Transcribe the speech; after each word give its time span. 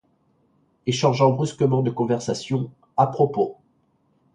Et 0.87 0.91
changeant 0.93 1.29
brusquement 1.31 1.83
de 1.83 1.91
conversation:— 1.91 2.71
À 2.97 3.05
propos! 3.05 3.57